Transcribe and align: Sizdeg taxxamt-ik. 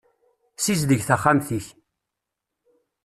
Sizdeg 0.63 1.01
taxxamt-ik. 1.03 1.65